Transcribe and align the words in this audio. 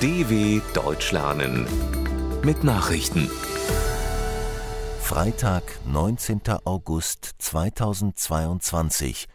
DW 0.00 0.60
Deutsch 0.74 1.10
lernen 1.10 1.66
mit 2.44 2.62
Nachrichten. 2.62 3.28
Freitag, 5.00 5.64
19. 5.86 6.40
August 6.64 7.32
2022, 7.38 9.26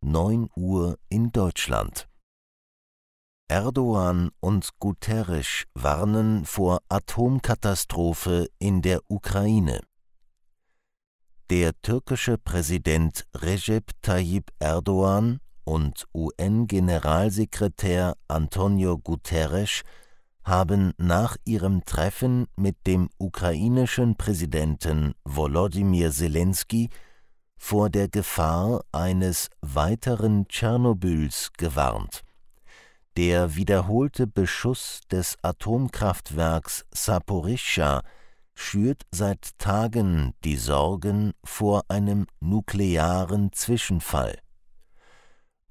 9 0.00 0.48
Uhr 0.54 0.96
in 1.08 1.32
Deutschland. 1.32 2.06
Erdogan 3.48 4.30
und 4.38 4.68
Guterres 4.78 5.64
warnen 5.74 6.44
vor 6.44 6.78
Atomkatastrophe 6.88 8.46
in 8.60 8.80
der 8.80 9.00
Ukraine. 9.08 9.80
Der 11.50 11.72
türkische 11.82 12.38
Präsident 12.38 13.26
Recep 13.34 13.90
Tayyip 14.02 14.52
Erdogan 14.60 15.40
und 15.64 16.06
UN-Generalsekretär 16.14 18.16
Antonio 18.28 18.98
Guterres 18.98 19.82
haben 20.44 20.92
nach 20.98 21.36
ihrem 21.44 21.84
Treffen 21.84 22.46
mit 22.56 22.86
dem 22.86 23.08
ukrainischen 23.18 24.16
Präsidenten 24.16 25.14
Volodymyr 25.24 26.10
Zelensky 26.10 26.88
vor 27.56 27.90
der 27.90 28.08
Gefahr 28.08 28.82
eines 28.90 29.48
weiteren 29.60 30.48
Tschernobyls 30.48 31.52
gewarnt. 31.56 32.22
Der 33.16 33.54
wiederholte 33.54 34.26
Beschuss 34.26 35.02
des 35.10 35.36
Atomkraftwerks 35.42 36.86
Saporischschja 36.92 38.02
schürt 38.54 39.02
seit 39.12 39.58
Tagen 39.58 40.34
die 40.44 40.56
Sorgen 40.56 41.32
vor 41.44 41.84
einem 41.88 42.26
nuklearen 42.40 43.52
Zwischenfall. 43.52 44.41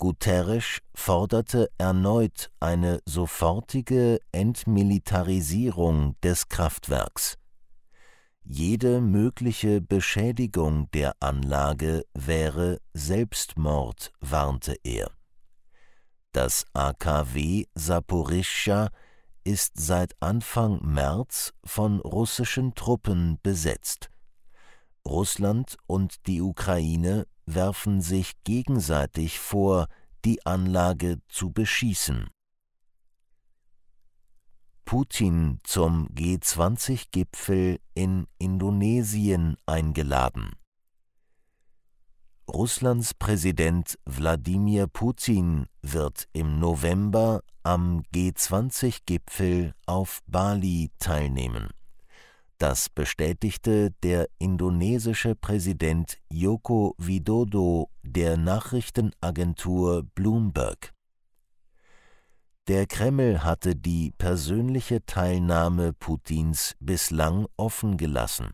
Guterres 0.01 0.79
forderte 0.95 1.69
erneut 1.77 2.49
eine 2.59 3.01
sofortige 3.05 4.17
Entmilitarisierung 4.31 6.15
des 6.23 6.49
Kraftwerks. 6.49 7.37
Jede 8.41 8.99
mögliche 8.99 9.79
Beschädigung 9.79 10.89
der 10.89 11.13
Anlage 11.19 12.03
wäre 12.15 12.79
Selbstmord, 12.95 14.11
warnte 14.19 14.75
er. 14.83 15.11
Das 16.31 16.65
AKW 16.73 17.65
Saporischschja 17.75 18.89
ist 19.43 19.73
seit 19.75 20.15
Anfang 20.19 20.79
März 20.83 21.53
von 21.63 21.99
russischen 21.99 22.73
Truppen 22.73 23.37
besetzt. 23.43 24.09
Russland 25.05 25.77
und 25.85 26.25
die 26.25 26.41
Ukraine 26.41 27.27
werfen 27.45 28.01
sich 28.01 28.33
gegenseitig 28.43 29.39
vor, 29.39 29.87
die 30.25 30.45
Anlage 30.45 31.19
zu 31.27 31.51
beschießen. 31.51 32.29
Putin 34.85 35.59
zum 35.63 36.07
G20-Gipfel 36.09 37.79
in 37.93 38.27
Indonesien 38.39 39.55
eingeladen. 39.65 40.51
Russlands 42.47 43.13
Präsident 43.13 43.97
Wladimir 44.05 44.87
Putin 44.87 45.67
wird 45.81 46.27
im 46.33 46.59
November 46.59 47.41
am 47.63 48.01
G20-Gipfel 48.13 49.73
auf 49.85 50.19
Bali 50.27 50.91
teilnehmen. 50.99 51.69
Das 52.61 52.89
bestätigte 52.89 53.89
der 54.03 54.27
indonesische 54.37 55.33
Präsident 55.33 56.19
Joko 56.29 56.93
Widodo 56.99 57.89
der 58.03 58.37
Nachrichtenagentur 58.37 60.03
Bloomberg. 60.13 60.93
Der 62.67 62.85
Kreml 62.85 63.43
hatte 63.43 63.75
die 63.75 64.11
persönliche 64.11 65.03
Teilnahme 65.07 65.93
Putins 65.93 66.75
bislang 66.79 67.47
offen 67.57 67.97
gelassen. 67.97 68.51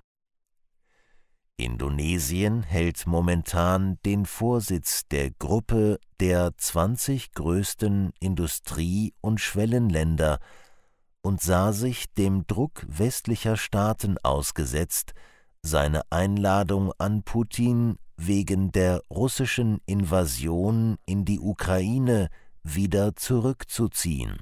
Indonesien 1.57 2.63
hält 2.63 3.07
momentan 3.07 3.97
den 4.05 4.25
Vorsitz 4.25 5.05
der 5.11 5.31
Gruppe 5.31 5.99
der 6.21 6.55
20 6.55 7.33
größten 7.33 8.13
Industrie- 8.21 9.13
und 9.19 9.41
Schwellenländer 9.41 10.39
und 11.27 11.41
sah 11.41 11.73
sich 11.73 12.05
dem 12.13 12.47
Druck 12.47 12.85
westlicher 12.87 13.57
Staaten 13.57 14.15
ausgesetzt, 14.23 15.11
seine 15.61 16.03
Einladung 16.09 16.93
an 16.99 17.23
Putin 17.23 17.97
wegen 18.15 18.71
der 18.71 19.01
russischen 19.09 19.81
Invasion 19.85 20.95
in 21.05 21.25
die 21.25 21.41
Ukraine 21.41 22.29
wieder 22.63 23.17
zurückzuziehen. 23.17 24.37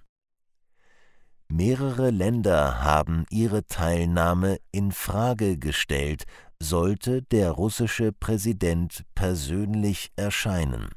Mehrere 1.48 2.12
Länder 2.12 2.84
haben 2.84 3.26
ihre 3.32 3.66
Teilnahme 3.66 4.60
in 4.72 4.92
Frage 4.92 5.58
gestellt, 5.58 6.26
sollte 6.60 7.24
der 7.24 7.50
russische 7.50 8.12
Präsident 8.12 9.06
persönlich 9.16 10.12
erscheinen. 10.16 10.90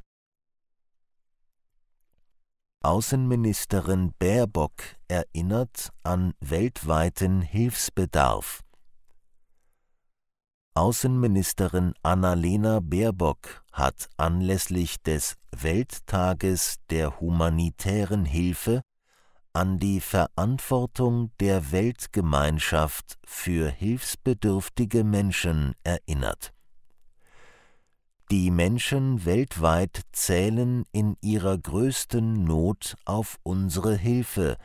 Außenministerin 2.81 4.13
Baerbock 4.21 4.73
erinnert 5.09 5.91
an 6.05 6.35
weltweiten 6.41 7.43
Hilfsbedarf. 7.43 8.61
Außenministerin 10.75 11.95
Annalena 12.05 12.79
Baerbock 12.81 13.65
hat 13.73 14.09
anlässlich 14.17 15.03
des 15.03 15.35
Welttages 15.51 16.77
der 16.89 17.19
humanitären 17.19 18.25
Hilfe 18.25 18.83
an 19.53 19.81
die 19.81 20.01
Verantwortung 20.01 21.33
der 21.41 21.73
Weltgemeinschaft 21.73 23.19
für 23.27 23.69
hilfsbedürftige 23.71 25.03
Menschen 25.03 25.75
erinnert. 25.83 26.53
Die 28.31 28.51
Menschen 28.51 29.25
weltweit 29.25 30.03
zählen 30.13 30.85
in 30.93 31.17
ihrer 31.23 31.57
größten 31.57 32.45
Not 32.45 32.95
auf 33.07 33.39
unsere 33.43 33.97
Hilfe, 33.97 34.59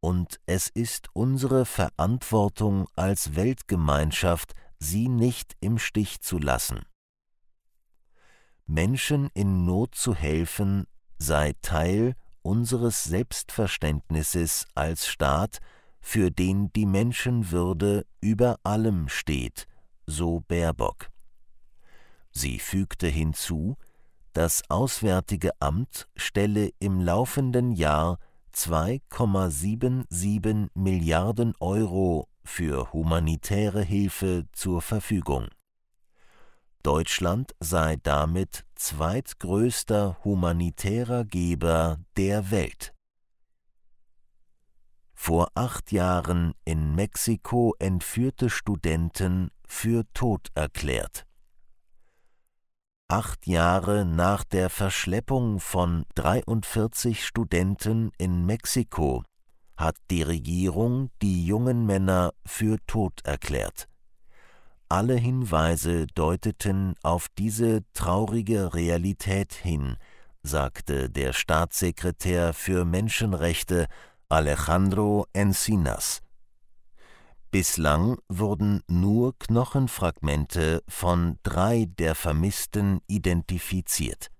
und 0.00 0.40
es 0.46 0.68
ist 0.68 1.08
unsere 1.12 1.66
Verantwortung 1.66 2.88
als 2.96 3.36
Weltgemeinschaft, 3.36 4.54
sie 4.78 5.08
nicht 5.08 5.56
im 5.60 5.78
Stich 5.78 6.22
zu 6.22 6.38
lassen. 6.38 6.86
Menschen 8.64 9.28
in 9.34 9.66
Not 9.66 9.94
zu 9.94 10.14
helfen 10.14 10.86
sei 11.18 11.52
Teil 11.60 12.14
unseres 12.40 13.04
Selbstverständnisses 13.04 14.66
als 14.74 15.06
Staat, 15.06 15.58
für 16.00 16.30
den 16.30 16.72
die 16.72 16.86
Menschenwürde 16.86 18.06
über 18.22 18.58
allem 18.64 19.08
steht, 19.08 19.68
so 20.06 20.40
Baerbock. 20.40 21.11
Sie 22.32 22.58
fügte 22.58 23.06
hinzu, 23.08 23.76
das 24.32 24.62
Auswärtige 24.70 25.50
Amt 25.60 26.08
stelle 26.16 26.70
im 26.78 27.00
laufenden 27.00 27.72
Jahr 27.72 28.18
2,77 28.54 30.70
Milliarden 30.74 31.52
Euro 31.60 32.28
für 32.42 32.90
humanitäre 32.92 33.82
Hilfe 33.82 34.46
zur 34.52 34.80
Verfügung. 34.80 35.48
Deutschland 36.82 37.54
sei 37.60 37.98
damit 38.02 38.64
zweitgrößter 38.74 40.16
humanitärer 40.24 41.24
Geber 41.24 41.98
der 42.16 42.50
Welt. 42.50 42.94
Vor 45.14 45.50
acht 45.54 45.92
Jahren 45.92 46.54
in 46.64 46.96
Mexiko 46.96 47.76
entführte 47.78 48.50
Studenten 48.50 49.52
für 49.68 50.02
tot 50.14 50.48
erklärt 50.54 51.26
acht 53.12 53.46
Jahre 53.46 54.06
nach 54.06 54.42
der 54.42 54.70
Verschleppung 54.70 55.60
von 55.60 56.06
43 56.14 57.26
Studenten 57.26 58.10
in 58.16 58.46
Mexiko 58.46 59.22
hat 59.76 59.96
die 60.10 60.22
Regierung 60.22 61.10
die 61.20 61.44
jungen 61.44 61.84
Männer 61.84 62.32
für 62.46 62.78
tot 62.86 63.20
erklärt. 63.24 63.86
Alle 64.88 65.14
Hinweise 65.14 66.06
deuteten 66.14 66.94
auf 67.02 67.26
diese 67.36 67.80
traurige 67.92 68.72
Realität 68.72 69.52
hin, 69.52 69.98
sagte 70.42 71.10
der 71.10 71.34
Staatssekretär 71.34 72.54
für 72.54 72.86
Menschenrechte 72.86 73.88
Alejandro 74.30 75.26
Encinas. 75.34 76.21
Bislang 77.52 78.16
wurden 78.30 78.80
nur 78.88 79.38
Knochenfragmente 79.38 80.82
von 80.88 81.38
drei 81.42 81.84
der 81.98 82.14
Vermissten 82.14 83.02
identifiziert. 83.08 84.30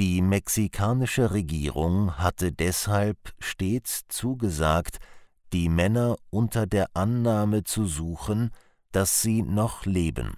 Die 0.00 0.20
mexikanische 0.20 1.30
Regierung 1.30 2.18
hatte 2.18 2.50
deshalb 2.50 3.16
stets 3.38 4.02
zugesagt, 4.08 4.98
die 5.52 5.68
Männer 5.68 6.16
unter 6.30 6.66
der 6.66 6.88
Annahme 6.94 7.62
zu 7.62 7.86
suchen, 7.86 8.50
dass 8.90 9.22
sie 9.22 9.42
noch 9.42 9.86
leben. 9.86 10.36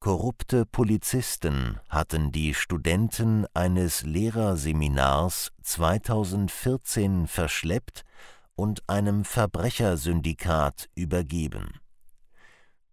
Korrupte 0.00 0.66
Polizisten 0.66 1.80
hatten 1.88 2.30
die 2.30 2.52
Studenten 2.52 3.46
eines 3.54 4.02
Lehrerseminars 4.02 5.50
2014 5.62 7.26
verschleppt 7.26 8.04
und 8.54 8.88
einem 8.88 9.24
Verbrechersyndikat 9.24 10.88
übergeben. 10.94 11.80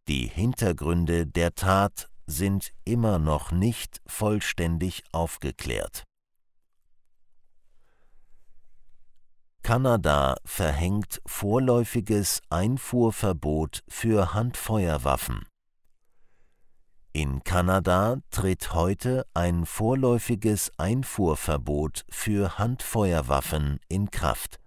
Die 0.08 0.28
Hintergründe 0.28 1.28
der 1.28 1.54
Tat 1.56 2.10
sind 2.26 2.72
immer 2.86 3.20
noch 3.20 3.52
nicht 3.52 4.02
vollständig 4.06 5.04
aufgeklärt. 5.12 6.04
Kanada 9.62 10.38
verhängt 10.46 11.22
vorläufiges 11.28 12.42
Einfuhrverbot 12.50 13.84
für 13.88 14.34
Handfeuerwaffen. 14.34 15.46
In 17.12 17.44
Kanada 17.44 18.18
tritt 18.32 18.74
heute 18.74 19.26
ein 19.34 19.66
vorläufiges 19.66 20.72
Einfuhrverbot 20.78 22.06
für 22.10 22.58
Handfeuerwaffen 22.58 23.80
in 23.90 24.10
Kraft. 24.10 24.60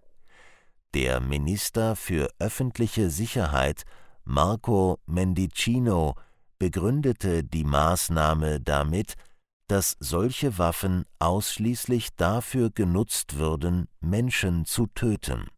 Der 0.94 1.20
Minister 1.20 1.96
für 1.96 2.28
öffentliche 2.38 3.08
Sicherheit 3.08 3.84
Marco 4.24 4.98
Mendicino 5.06 6.16
begründete 6.58 7.42
die 7.42 7.64
Maßnahme 7.64 8.60
damit, 8.60 9.14
dass 9.68 9.96
solche 10.00 10.58
Waffen 10.58 11.06
ausschließlich 11.18 12.14
dafür 12.16 12.68
genutzt 12.68 13.36
würden, 13.36 13.88
Menschen 14.00 14.66
zu 14.66 14.86
töten. 14.86 15.48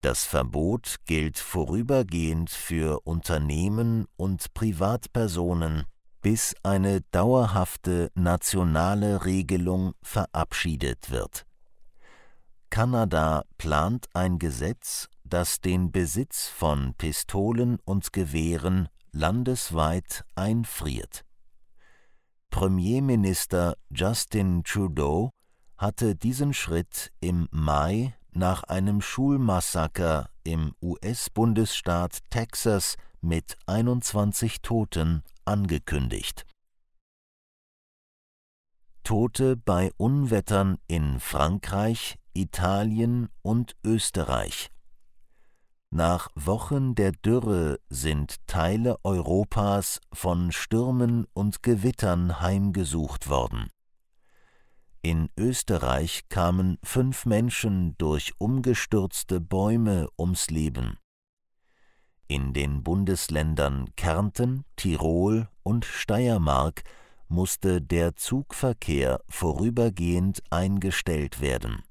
Das 0.00 0.24
Verbot 0.24 0.98
gilt 1.06 1.40
vorübergehend 1.40 2.50
für 2.50 3.00
Unternehmen 3.00 4.06
und 4.16 4.54
Privatpersonen, 4.54 5.82
bis 6.22 6.54
eine 6.62 7.00
dauerhafte 7.10 8.12
nationale 8.14 9.24
Regelung 9.24 9.94
verabschiedet 10.02 11.10
wird. 11.10 11.47
Kanada 12.70 13.44
plant 13.56 14.06
ein 14.14 14.38
Gesetz, 14.38 15.08
das 15.24 15.60
den 15.60 15.90
Besitz 15.90 16.48
von 16.48 16.94
Pistolen 16.94 17.78
und 17.84 18.12
Gewehren 18.12 18.88
landesweit 19.12 20.24
einfriert. 20.34 21.24
Premierminister 22.50 23.76
Justin 23.90 24.64
Trudeau 24.64 25.30
hatte 25.76 26.14
diesen 26.14 26.54
Schritt 26.54 27.12
im 27.20 27.48
Mai 27.50 28.14
nach 28.32 28.64
einem 28.64 29.00
Schulmassaker 29.00 30.30
im 30.44 30.74
US-Bundesstaat 30.82 32.18
Texas 32.30 32.96
mit 33.20 33.56
21 33.66 34.62
Toten 34.62 35.22
angekündigt. 35.44 36.44
Tote 39.04 39.56
bei 39.56 39.90
Unwettern 39.96 40.78
in 40.86 41.18
Frankreich, 41.18 42.18
Italien 42.38 43.30
und 43.42 43.74
Österreich. 43.84 44.70
Nach 45.90 46.28
Wochen 46.36 46.94
der 46.94 47.10
Dürre 47.10 47.80
sind 47.88 48.46
Teile 48.46 48.96
Europas 49.02 50.00
von 50.12 50.52
Stürmen 50.52 51.26
und 51.32 51.64
Gewittern 51.64 52.40
heimgesucht 52.40 53.28
worden. 53.28 53.70
In 55.02 55.30
Österreich 55.36 56.28
kamen 56.28 56.78
fünf 56.84 57.26
Menschen 57.26 57.96
durch 57.98 58.32
umgestürzte 58.38 59.40
Bäume 59.40 60.06
ums 60.16 60.48
Leben. 60.48 60.96
In 62.28 62.52
den 62.52 62.84
Bundesländern 62.84 63.86
Kärnten, 63.96 64.64
Tirol 64.76 65.48
und 65.64 65.84
Steiermark 65.84 66.84
musste 67.26 67.82
der 67.82 68.14
Zugverkehr 68.14 69.24
vorübergehend 69.28 70.40
eingestellt 70.50 71.40
werden. 71.40 71.82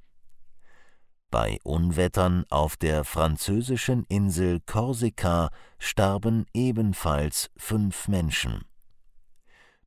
Bei 1.29 1.59
Unwettern 1.63 2.45
auf 2.49 2.77
der 2.77 3.03
französischen 3.03 4.05
Insel 4.05 4.61
Korsika 4.61 5.49
starben 5.77 6.45
ebenfalls 6.53 7.49
fünf 7.57 8.07
Menschen. 8.07 8.63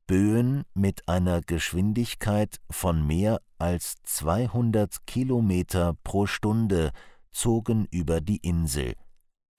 Böen 0.05 0.65
mit 0.75 1.07
einer 1.07 1.41
Geschwindigkeit 1.41 2.57
von 2.69 3.07
mehr 3.07 3.41
als 3.57 3.95
200 4.03 5.07
Kilometer 5.07 5.95
pro 6.03 6.27
Stunde 6.27 6.91
zogen 7.31 7.87
über 7.89 8.21
die 8.21 8.37
Insel. 8.37 8.93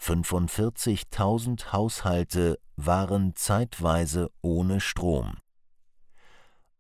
45.000 0.01 1.73
Haushalte 1.73 2.59
waren 2.77 3.35
zeitweise 3.35 4.31
ohne 4.41 4.81
Strom. 4.81 5.39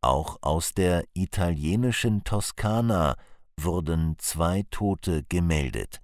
Auch 0.00 0.38
aus 0.42 0.74
der 0.74 1.04
italienischen 1.14 2.24
Toskana 2.24 3.16
wurden 3.58 4.16
zwei 4.18 4.64
Tote 4.70 5.24
gemeldet. 5.28 6.00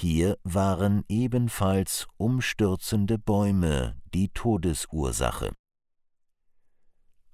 Hier 0.00 0.38
waren 0.44 1.04
ebenfalls 1.08 2.06
umstürzende 2.18 3.18
Bäume 3.18 3.96
die 4.12 4.28
Todesursache. 4.28 5.52